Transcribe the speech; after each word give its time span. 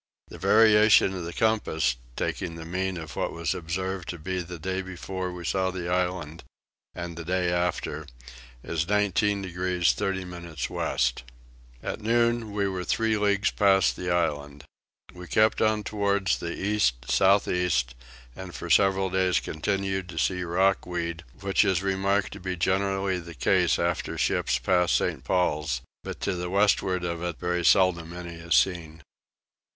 The 0.29 0.39
variation 0.39 1.13
of 1.13 1.25
the 1.25 1.31
compass, 1.31 1.95
taking 2.15 2.55
the 2.55 2.65
mean 2.65 2.97
of 2.97 3.15
what 3.15 3.25
it 3.27 3.33
was 3.33 3.53
observed 3.53 4.09
to 4.09 4.17
be 4.17 4.41
the 4.41 4.57
day 4.57 4.81
before 4.81 5.31
we 5.31 5.45
saw 5.45 5.69
the 5.69 5.87
island 5.89 6.43
and 6.95 7.15
the 7.15 7.23
day 7.23 7.51
after, 7.51 8.07
is 8.63 8.87
19 8.87 9.43
degrees 9.43 9.91
30 9.93 10.25
minutes 10.25 10.71
west. 10.71 11.21
At 11.83 12.01
noon 12.01 12.51
we 12.51 12.67
were 12.67 12.83
three 12.83 13.15
leagues 13.15 13.51
past 13.51 13.95
the 13.95 14.09
island. 14.09 14.63
We 15.13 15.27
kept 15.27 15.61
on 15.61 15.83
towards 15.83 16.39
the 16.39 16.51
east 16.53 17.07
south 17.11 17.47
east, 17.47 17.93
and 18.35 18.55
for 18.55 18.71
several 18.71 19.11
days 19.11 19.39
continued 19.39 20.09
to 20.09 20.17
see 20.17 20.41
rock 20.41 20.87
weed, 20.87 21.23
which 21.41 21.63
is 21.63 21.83
remarked 21.83 22.33
to 22.33 22.39
be 22.39 22.55
generally 22.55 23.19
the 23.19 23.35
case 23.35 23.77
after 23.77 24.17
ships 24.17 24.57
pass 24.57 24.93
St. 24.93 25.23
Paul's; 25.23 25.81
but 26.03 26.19
to 26.21 26.33
the 26.33 26.49
westward 26.49 27.03
of 27.03 27.21
it 27.21 27.37
very 27.39 27.63
seldom 27.63 28.13
any 28.13 28.33
is 28.39 28.55
seen. 28.55 29.03